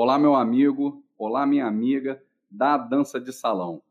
[0.00, 3.82] Olá, meu amigo, olá, minha amiga da dança de salão.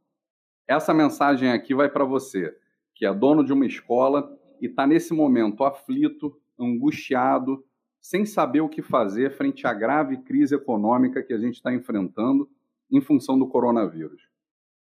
[0.65, 2.55] Essa mensagem aqui vai para você,
[2.95, 7.61] que é dono de uma escola e está nesse momento aflito, angustiado,
[7.99, 12.49] sem saber o que fazer frente à grave crise econômica que a gente está enfrentando
[12.89, 14.29] em função do coronavírus.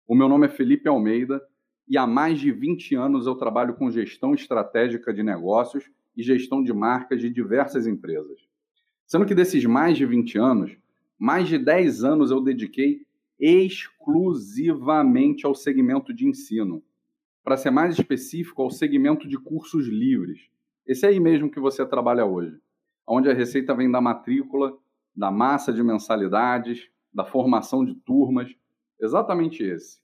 [0.08, 1.46] O meu nome é Felipe Almeida
[1.86, 5.84] e há mais de 20 anos eu trabalho com gestão estratégica de negócios
[6.16, 8.40] e gestão de marcas de diversas empresas.
[9.06, 10.80] Sendo que desses mais de 20 anos,
[11.20, 13.06] mais de 10 anos eu dediquei
[13.38, 16.82] exclusivamente ao segmento de ensino.
[17.44, 20.48] Para ser mais específico, ao segmento de cursos livres.
[20.86, 22.58] Esse aí mesmo que você trabalha hoje,
[23.06, 24.74] onde a receita vem da matrícula,
[25.14, 28.50] da massa de mensalidades, da formação de turmas,
[28.98, 30.00] exatamente esse.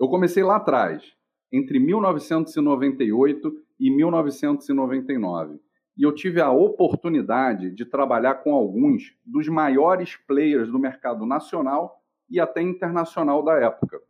[0.00, 1.14] Eu comecei lá atrás,
[1.52, 5.60] entre 1998 e 1999,
[5.96, 12.02] e eu tive a oportunidade de trabalhar com alguns dos maiores players do mercado nacional
[12.30, 14.00] e até internacional da época.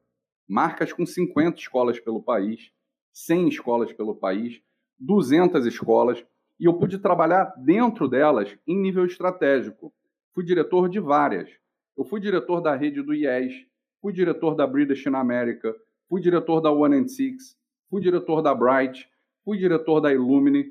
[0.48, 2.70] Marcas com 50 escolas pelo país,
[3.12, 4.62] 100 escolas pelo país,
[4.98, 6.24] 200 escolas,
[6.58, 9.92] e eu pude trabalhar dentro delas em nível estratégico.
[10.32, 11.50] Fui diretor de várias.
[11.96, 13.66] Eu fui diretor da rede do IES,
[14.00, 15.74] fui diretor da British in America,
[16.08, 17.56] fui diretor da One and Six,
[17.90, 19.08] fui diretor da Bright,
[19.44, 20.70] fui diretor da Illumine,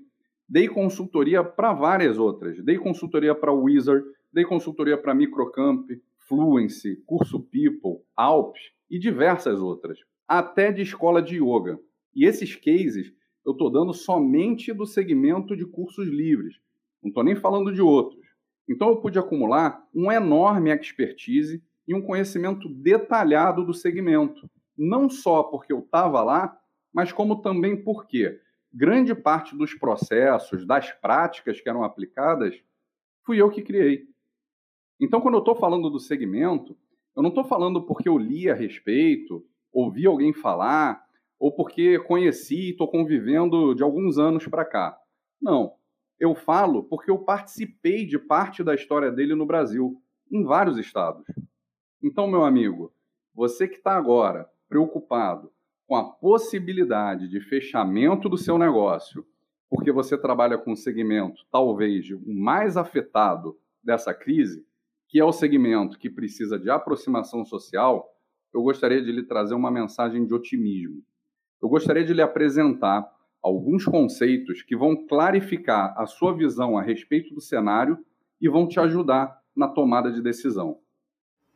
[0.51, 2.61] dei consultoria para várias outras.
[2.61, 5.89] Dei consultoria para Wizard, dei consultoria para Microcamp,
[6.27, 11.79] Fluency, Curso People, Alps e diversas outras, até de escola de yoga.
[12.13, 13.13] E esses cases
[13.45, 16.59] eu estou dando somente do segmento de cursos livres,
[17.01, 18.25] não estou nem falando de outros.
[18.69, 25.43] Então eu pude acumular um enorme expertise e um conhecimento detalhado do segmento, não só
[25.43, 26.57] porque eu estava lá,
[26.93, 28.37] mas como também porque
[28.73, 32.55] grande parte dos processos, das práticas que eram aplicadas,
[33.25, 34.07] fui eu que criei.
[34.99, 36.77] Então, quando eu estou falando do segmento,
[37.15, 41.03] eu não estou falando porque eu li a respeito, ouvi alguém falar,
[41.39, 44.97] ou porque conheci e estou convivendo de alguns anos para cá.
[45.41, 45.75] Não.
[46.19, 49.99] Eu falo porque eu participei de parte da história dele no Brasil,
[50.31, 51.25] em vários estados.
[52.01, 52.93] Então, meu amigo,
[53.33, 55.51] você que está agora preocupado
[55.91, 59.25] com a possibilidade de fechamento do seu negócio,
[59.69, 64.65] porque você trabalha com um segmento talvez o mais afetado dessa crise,
[65.09, 68.09] que é o segmento que precisa de aproximação social,
[68.53, 71.03] eu gostaria de lhe trazer uma mensagem de otimismo.
[71.61, 73.05] Eu gostaria de lhe apresentar
[73.43, 77.99] alguns conceitos que vão clarificar a sua visão a respeito do cenário
[78.39, 80.77] e vão te ajudar na tomada de decisão.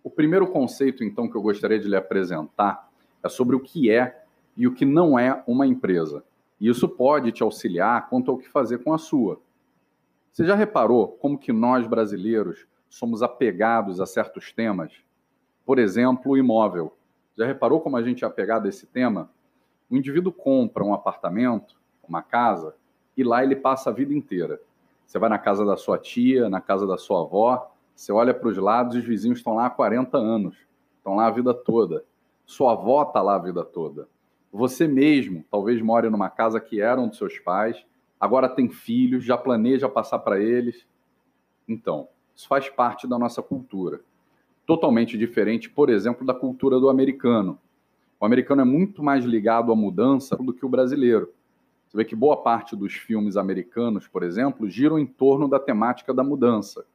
[0.04, 2.92] O primeiro conceito, então, que eu gostaria de lhe apresentar
[3.24, 4.25] é sobre o que é
[4.56, 6.24] e o que não é uma empresa.
[6.60, 9.40] E isso pode te auxiliar quanto ao que fazer com a sua.
[10.32, 14.94] Você já reparou como que nós brasileiros somos apegados a certos temas.
[15.66, 16.96] Por exemplo, o imóvel.
[17.38, 19.30] Já reparou como a gente é apegado a esse tema?
[19.90, 21.76] O indivíduo compra um apartamento,
[22.08, 22.76] uma casa,
[23.18, 24.60] e lá ele passa a vida inteira.
[25.06, 28.50] Você vai na casa da sua tia, na casa da sua avó, você olha para
[28.50, 30.58] os lados e os vizinhos estão lá há 40 anos,
[30.98, 32.04] estão lá a vida toda.
[32.46, 34.08] Sua avó está lá a vida toda.
[34.56, 37.86] Você mesmo talvez more numa casa que eram dos seus pais,
[38.18, 40.88] agora tem filhos, já planeja passar para eles.
[41.68, 44.00] Então, isso faz parte da nossa cultura.
[44.66, 47.60] Totalmente diferente, por exemplo, da cultura do americano.
[48.18, 51.34] O americano é muito mais ligado à mudança do que o brasileiro.
[51.90, 56.14] Você vê que boa parte dos filmes americanos, por exemplo, giram em torno da temática
[56.14, 56.86] da mudança.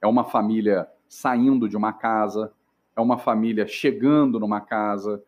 [0.00, 2.50] É uma família saindo de uma casa,
[2.96, 5.22] é uma família chegando numa casa,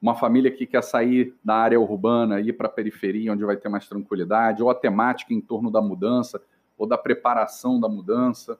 [0.00, 3.68] uma família que quer sair da área urbana ir para a periferia, onde vai ter
[3.68, 6.40] mais tranquilidade, ou a temática em torno da mudança,
[6.78, 8.58] ou da preparação da mudança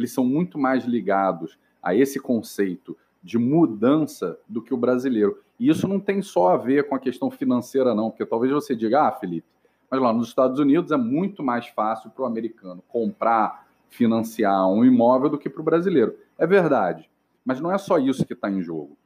[0.00, 5.38] eles são muito mais ligados a esse conceito de mudança do que o brasileiro.
[5.58, 8.74] E isso não tem só a ver com a questão financeira, não, porque talvez você
[8.74, 9.46] diga, ah, Felipe,
[9.90, 14.84] mas lá nos Estados Unidos é muito mais fácil para o americano comprar, financiar um
[14.84, 16.16] imóvel do que para o brasileiro.
[16.38, 17.10] É verdade,
[17.44, 18.96] mas não é só isso que está em jogo.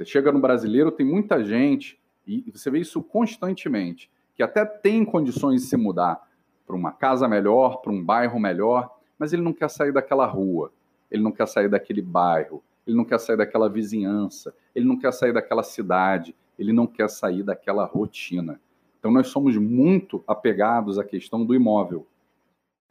[0.00, 5.04] Você chega no brasileiro, tem muita gente, e você vê isso constantemente, que até tem
[5.04, 6.26] condições de se mudar
[6.66, 10.72] para uma casa melhor, para um bairro melhor, mas ele não quer sair daquela rua,
[11.10, 15.12] ele não quer sair daquele bairro, ele não quer sair daquela vizinhança, ele não quer
[15.12, 18.58] sair daquela cidade, ele não quer sair daquela rotina.
[18.98, 22.06] Então, nós somos muito apegados à questão do imóvel.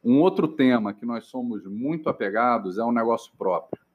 [0.03, 3.88] Um outro tema que nós somos muito apegados é o negócio próprio.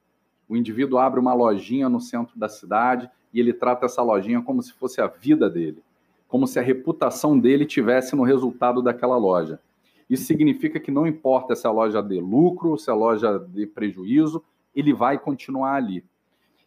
[0.47, 4.61] O indivíduo abre uma lojinha no centro da cidade e ele trata essa lojinha como
[4.61, 5.81] se fosse a vida dele,
[6.27, 9.59] como se a reputação dele tivesse no resultado daquela loja.
[10.09, 14.43] Isso significa que não importa se a loja dê lucro, se a loja dê prejuízo,
[14.75, 16.03] ele vai continuar ali.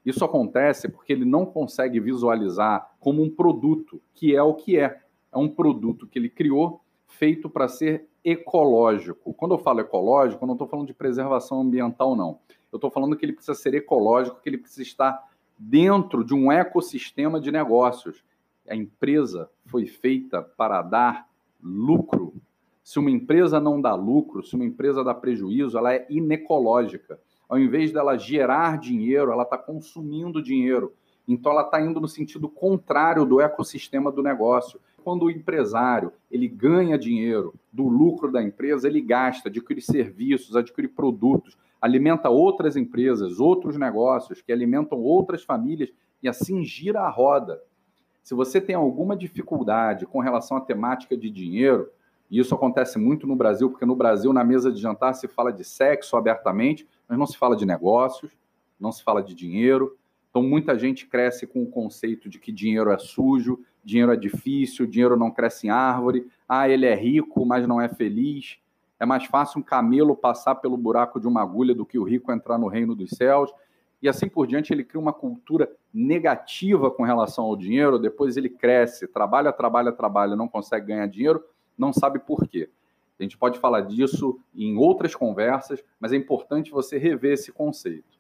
[0.05, 5.01] Isso acontece porque ele não consegue visualizar como um produto, que é o que é.
[5.33, 9.33] É um produto que ele criou feito para ser ecológico.
[9.35, 12.39] Quando eu falo ecológico, eu não estou falando de preservação ambiental, não.
[12.73, 15.29] Eu estou falando que ele precisa ser ecológico, que ele precisa estar
[15.59, 18.23] dentro de um ecossistema de negócios.
[18.69, 21.29] A empresa foi feita para dar
[21.63, 22.35] lucro.
[22.85, 27.19] Se uma empresa não dá lucro, se uma empresa dá prejuízo, ela é inecológica.
[27.49, 30.93] Ao invés dela gerar dinheiro, ela está consumindo dinheiro.
[31.27, 34.81] Então ela está indo no sentido contrário do ecossistema do negócio.
[35.09, 40.87] Quando o empresário ele ganha dinheiro do lucro da empresa, ele gasta, adquire serviços, adquire
[40.87, 45.91] produtos, alimenta outras empresas, outros negócios que alimentam outras famílias
[46.23, 47.59] e assim gira a roda.
[48.23, 51.89] Se você tem alguma dificuldade com relação à temática de dinheiro,
[52.31, 55.51] e isso acontece muito no Brasil, porque no Brasil, na mesa de jantar, se fala
[55.51, 58.37] de sexo abertamente, mas não se fala de negócios,
[58.79, 59.97] não se fala de dinheiro.
[60.29, 64.87] Então, muita gente cresce com o conceito de que dinheiro é sujo, dinheiro é difícil,
[64.87, 68.59] dinheiro não cresce em árvore, ah, ele é rico, mas não é feliz.
[69.01, 72.31] É mais fácil um camelo passar pelo buraco de uma agulha do que o rico
[72.31, 73.51] entrar no reino dos céus.
[74.03, 78.51] E assim por diante, ele cria uma cultura negativa com relação ao dinheiro, depois ele
[78.51, 81.43] cresce, trabalha, trabalha, trabalha, não consegue ganhar dinheiro,
[81.77, 82.69] não sabe por quê.
[83.19, 88.19] A gente pode falar disso em outras conversas, mas é importante você rever esse conceito.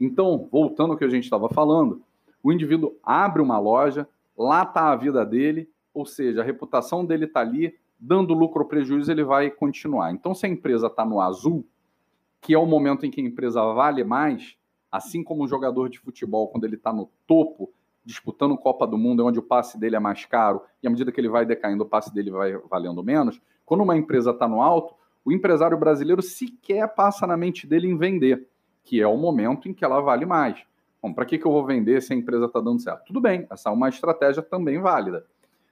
[0.00, 2.00] Então, voltando ao que a gente estava falando,
[2.42, 4.08] o indivíduo abre uma loja,
[4.40, 8.68] lá está a vida dele, ou seja, a reputação dele está ali, dando lucro ou
[8.68, 10.12] prejuízo, ele vai continuar.
[10.12, 11.66] Então, se a empresa está no azul,
[12.40, 14.56] que é o momento em que a empresa vale mais,
[14.90, 17.70] assim como o jogador de futebol, quando ele está no topo,
[18.02, 21.20] disputando Copa do Mundo, onde o passe dele é mais caro, e à medida que
[21.20, 23.38] ele vai decaindo, o passe dele vai valendo menos.
[23.66, 27.98] Quando uma empresa está no alto, o empresário brasileiro sequer passa na mente dele em
[27.98, 28.48] vender,
[28.82, 30.64] que é o momento em que ela vale mais.
[31.02, 33.04] Bom, para que, que eu vou vender se a empresa está dando certo?
[33.06, 35.26] Tudo bem, essa é uma estratégia também válida.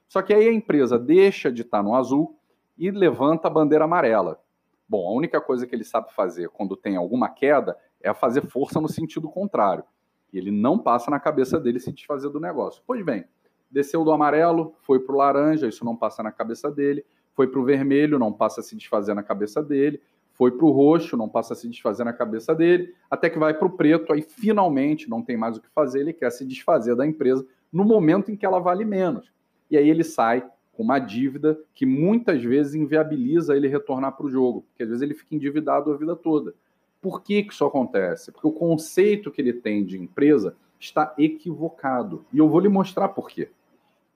[0.08, 2.38] Só que aí a empresa deixa de estar tá no azul
[2.78, 4.40] e levanta a bandeira amarela.
[4.88, 8.80] Bom, a única coisa que ele sabe fazer quando tem alguma queda é fazer força
[8.80, 9.84] no sentido contrário.
[10.32, 12.82] E ele não passa na cabeça dele se desfazer do negócio.
[12.86, 13.25] Pois bem,
[13.70, 17.04] desceu do amarelo, foi para o laranja, isso não passa na cabeça dele.
[17.34, 20.00] Foi para o vermelho, não passa a se desfazer na cabeça dele.
[20.38, 22.94] Foi para o roxo, não passa a se desfazer na cabeça dele.
[23.11, 26.12] Até que vai para o preto, aí finalmente não tem mais o que fazer, ele
[26.12, 29.32] quer se desfazer da empresa no momento em que ela vale menos.
[29.69, 34.31] E aí ele sai com uma dívida que muitas vezes inviabiliza ele retornar para o
[34.31, 36.55] jogo, porque às vezes ele fica endividado a vida toda.
[37.02, 38.31] Por que, que isso acontece?
[38.31, 42.25] Porque o conceito que ele tem de empresa está equivocado.
[42.32, 43.50] E eu vou lhe mostrar por quê.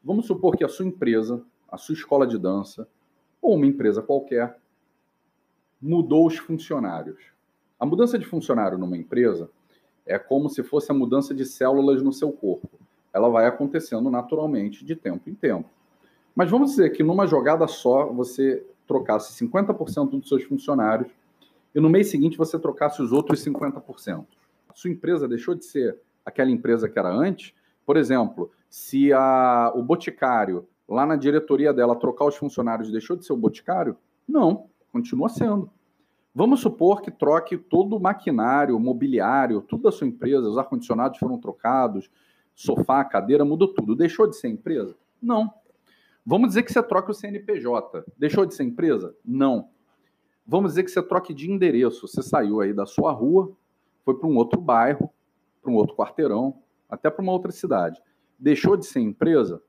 [0.05, 2.87] Vamos supor que a sua empresa, a sua escola de dança,
[3.41, 4.57] ou uma empresa qualquer,
[5.82, 7.19] mudou os funcionários.
[7.79, 9.50] A mudança de funcionário numa empresa
[10.06, 12.70] é como se fosse a mudança de células no seu corpo.
[13.12, 15.69] Ela vai acontecendo naturalmente de tempo em tempo.
[16.34, 21.11] Mas vamos dizer que numa jogada só você trocasse 50% dos seus funcionários
[21.75, 24.25] e no mês seguinte você trocasse os outros 50%.
[24.69, 27.52] A sua empresa deixou de ser aquela empresa que era antes?
[27.85, 33.26] Por exemplo, se a, o boticário, lá na diretoria dela, trocar os funcionários, deixou de
[33.26, 33.96] ser o boticário?
[34.26, 35.71] Não, continua sendo.
[36.35, 41.38] Vamos supor que troque todo o maquinário, mobiliário, tudo da sua empresa, os ar-condicionados foram
[41.38, 42.11] trocados,
[42.55, 43.97] sofá, cadeira, mudou tudo.
[43.97, 44.97] Deixou de ser empresa?
[45.21, 45.52] Não.
[46.25, 48.05] Vamos dizer que você troca o CNPJ.
[48.16, 49.14] Deixou de ser empresa?
[49.25, 49.69] Não.
[50.47, 52.07] Vamos dizer que você troque de endereço.
[52.07, 53.52] Você saiu aí da sua rua,
[54.05, 55.11] foi para um outro bairro,
[55.61, 58.00] para um outro quarteirão, até para uma outra cidade.
[58.38, 59.62] Deixou de ser empresa?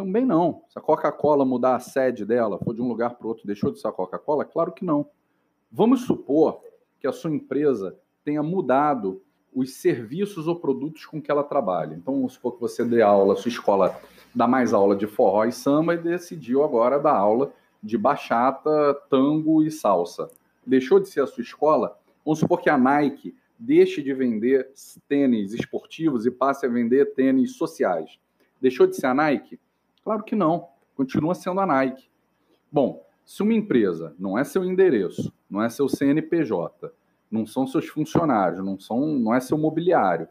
[0.00, 0.62] Também não.
[0.70, 3.78] Se a Coca-Cola mudar a sede dela, for de um lugar para outro, deixou de
[3.78, 4.46] ser a Coca-Cola?
[4.46, 5.06] Claro que não.
[5.70, 6.62] Vamos supor
[6.98, 9.20] que a sua empresa tenha mudado
[9.54, 11.94] os serviços ou produtos com que ela trabalha.
[11.94, 13.94] Então, vamos supor que você dê aula, sua escola
[14.34, 17.52] dá mais aula de forró e samba e decidiu agora dar aula
[17.82, 20.30] de bachata, tango e salsa.
[20.66, 21.98] Deixou de ser a sua escola?
[22.24, 24.70] Vamos supor que a Nike deixe de vender
[25.06, 28.18] tênis esportivos e passe a vender tênis sociais.
[28.62, 29.60] Deixou de ser a Nike?
[30.10, 30.66] Claro que não.
[30.96, 32.10] Continua sendo a Nike.
[32.72, 36.92] Bom, se uma empresa não é seu endereço, não é seu CNPJ,
[37.30, 40.26] não são seus funcionários, não, são, não é seu mobiliário,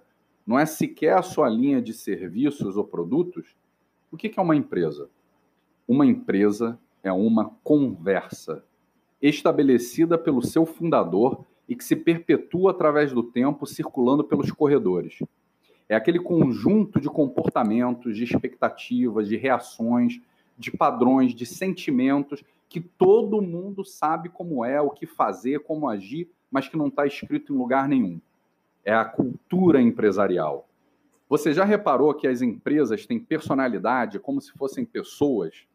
[0.45, 3.55] não é sequer a sua linha de serviços ou produtos,
[4.11, 5.09] o que é uma empresa?
[5.87, 8.61] Uma empresa é uma conversa
[9.21, 15.19] estabelecida pelo seu fundador e que se perpetua através do tempo circulando pelos corredores.
[15.89, 20.21] É aquele conjunto de comportamentos, de expectativas, de reações,
[20.55, 26.29] de padrões, de sentimentos que todo mundo sabe como é, o que fazer, como agir,
[26.51, 28.21] mas que não está escrito em lugar nenhum.
[28.85, 30.67] é a cultura empresarial.
[31.27, 35.67] Você já reparou que as empresas têm personalidade como se fossem pessoas?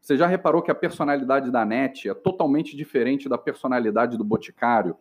[0.00, 4.96] Você já reparou que a personalidade da NET é totalmente diferente da personalidade do Boticário?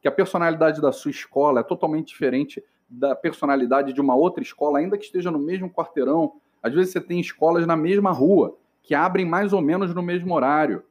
[0.00, 4.80] Que a personalidade da sua escola é totalmente diferente da personalidade de uma outra escola,
[4.80, 6.34] ainda que esteja no mesmo quarteirão?
[6.62, 10.34] Às vezes você tem escolas na mesma rua, que abrem mais ou menos no mesmo
[10.34, 10.82] horário,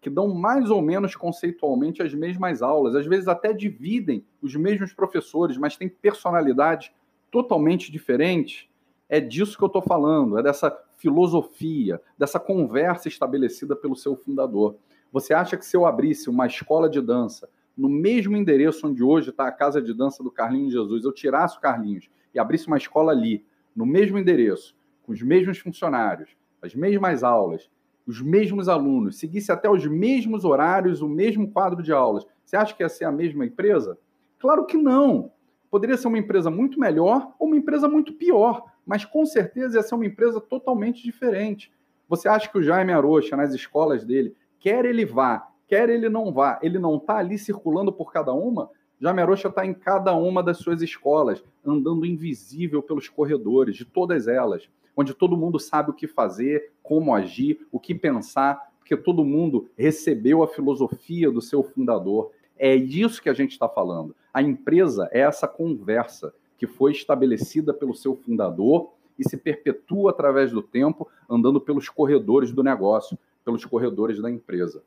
[0.00, 4.92] que dão mais ou menos conceitualmente as mesmas aulas, às vezes até dividem os mesmos
[4.92, 6.92] professores, mas têm personalidades
[7.30, 8.68] totalmente diferentes.
[9.08, 14.76] É disso que eu estou falando, é dessa filosofia, dessa conversa estabelecida pelo seu fundador.
[15.12, 19.30] Você acha que se eu abrisse uma escola de dança no mesmo endereço onde hoje
[19.30, 22.76] está a casa de dança do Carlinhos Jesus, eu tirasse o Carlinhos e abrisse uma
[22.76, 27.70] escola ali, no mesmo endereço, com os mesmos funcionários, as mesmas aulas,
[28.04, 32.74] os mesmos alunos, seguisse até os mesmos horários, o mesmo quadro de aulas, você acha
[32.74, 33.96] que ia ser a mesma empresa?
[34.38, 35.30] Claro que não.
[35.70, 39.82] Poderia ser uma empresa muito melhor ou uma empresa muito pior, mas com certeza ia
[39.82, 41.70] ser uma empresa totalmente diferente.
[42.08, 46.32] Você acha que o Jaime Arocha, nas escolas dele, quer ele vá, quer ele não
[46.32, 48.70] vá, ele não está ali circulando por cada uma?
[49.00, 54.26] Jaime Arocha está em cada uma das suas escolas, andando invisível pelos corredores, de todas
[54.26, 59.24] elas, onde todo mundo sabe o que fazer, como agir, o que pensar, porque todo
[59.24, 62.32] mundo recebeu a filosofia do seu fundador.
[62.58, 64.16] É disso que a gente está falando.
[64.34, 70.50] A empresa é essa conversa que foi estabelecida pelo seu fundador e se perpetua através
[70.50, 74.82] do tempo, andando pelos corredores do negócio, pelos corredores da empresa.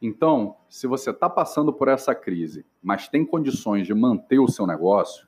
[0.00, 4.66] Então, se você está passando por essa crise, mas tem condições de manter o seu
[4.66, 5.26] negócio,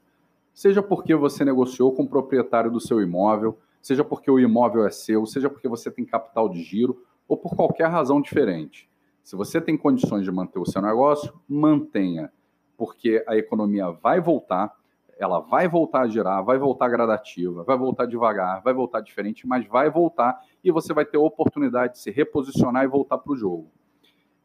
[0.54, 4.90] seja porque você negociou com o proprietário do seu imóvel, seja porque o imóvel é
[4.90, 8.88] seu, seja porque você tem capital de giro ou por qualquer razão diferente.
[9.24, 12.32] Se você tem condições de manter o seu negócio, mantenha,
[12.76, 14.74] porque a economia vai voltar,
[15.18, 19.66] ela vai voltar a girar, vai voltar gradativa, vai voltar devagar, vai voltar diferente, mas
[19.66, 23.36] vai voltar e você vai ter a oportunidade de se reposicionar e voltar para o
[23.36, 23.70] jogo.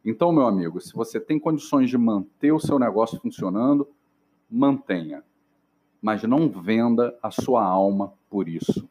[0.06, 3.88] Então, meu amigo, se você tem condições de manter o seu negócio funcionando,
[4.48, 5.24] mantenha.
[6.00, 8.88] Mas não venda a sua alma por isso.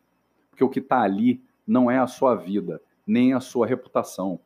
[0.51, 4.41] Porque o que está ali não é a sua vida, nem a sua reputação.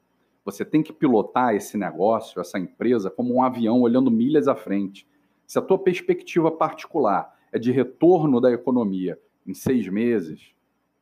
[0.44, 5.08] Você tem que pilotar esse negócio, essa empresa, como um avião olhando milhas à frente.
[5.46, 10.52] Se a tua perspectiva particular é de retorno da economia em seis meses,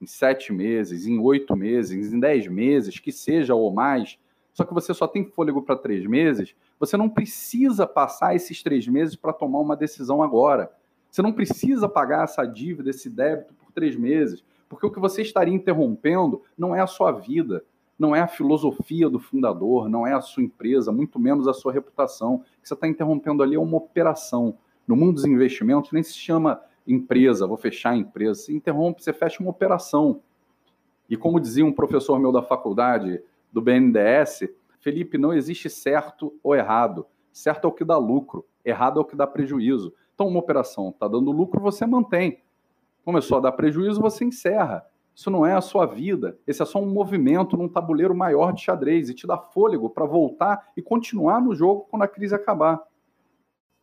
[0.00, 4.16] em sete meses, em oito meses, em dez meses, que seja ou mais,
[4.56, 8.88] só que você só tem fôlego para três meses, você não precisa passar esses três
[8.88, 10.72] meses para tomar uma decisão agora.
[11.10, 15.20] Você não precisa pagar essa dívida, esse débito por três meses, porque o que você
[15.20, 17.62] estaria interrompendo não é a sua vida,
[17.98, 21.70] não é a filosofia do fundador, não é a sua empresa, muito menos a sua
[21.70, 22.36] reputação.
[22.36, 24.56] O que você está interrompendo ali é uma operação.
[24.88, 28.40] No mundo dos investimentos, nem se chama empresa, vou fechar a empresa.
[28.40, 30.22] Você interrompe, você fecha uma operação.
[31.10, 33.20] E como dizia um professor meu da faculdade,
[33.52, 34.48] do BNDES,
[34.80, 37.06] Felipe, não existe certo ou errado.
[37.32, 39.92] Certo é o que dá lucro, errado é o que dá prejuízo.
[40.14, 42.42] Então, uma operação está dando lucro, você mantém.
[43.04, 44.86] Começou a dar prejuízo, você encerra.
[45.14, 46.38] Isso não é a sua vida.
[46.46, 50.04] Esse é só um movimento num tabuleiro maior de xadrez e te dá fôlego para
[50.04, 52.82] voltar e continuar no jogo quando a crise acabar.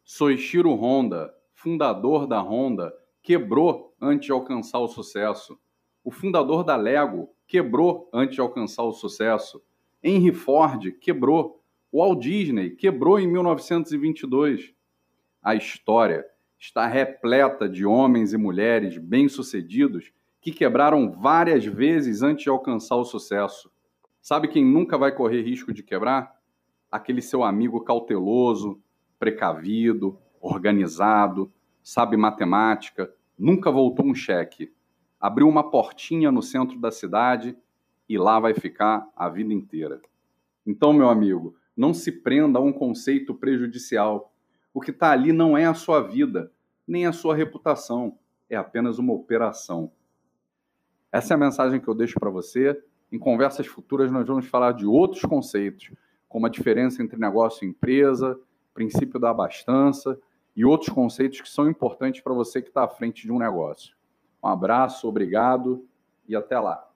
[0.03, 5.57] Soichiro Honda, fundador da Honda, quebrou antes de alcançar o sucesso.
[6.03, 9.61] O fundador da Lego quebrou antes de alcançar o sucesso.
[10.01, 11.61] Henry Ford quebrou.
[11.93, 14.73] Walt Disney quebrou em 1922.
[15.39, 16.25] A história
[16.57, 23.05] está repleta de homens e mulheres bem-sucedidos que quebraram várias vezes antes de alcançar o
[23.05, 23.71] sucesso.
[24.19, 26.35] Sabe quem nunca vai correr risco de quebrar?
[26.91, 28.81] Aquele seu amigo cauteloso,
[29.19, 34.73] precavido, organizado, sabe matemática, nunca voltou um cheque.
[35.23, 37.55] Abriu uma portinha no centro da cidade
[38.09, 40.01] e lá vai ficar a vida inteira.
[40.67, 44.33] Então, meu amigo, não se prenda a um conceito prejudicial.
[44.73, 46.51] O que está ali não é a sua vida,
[46.85, 49.89] nem a sua reputação, é apenas uma operação.
[51.09, 52.77] Essa é a mensagem que eu deixo para você.
[53.09, 55.89] Em conversas futuras, nós vamos falar de outros conceitos,
[56.27, 58.37] como a diferença entre negócio e empresa,
[58.73, 60.19] princípio da abastança
[60.53, 63.95] e outros conceitos que são importantes para você que está à frente de um negócio.
[64.43, 65.87] Um abraço, obrigado
[66.27, 66.92] e até lá.